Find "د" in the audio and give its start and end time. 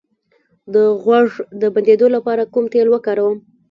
0.73-0.75, 1.61-1.63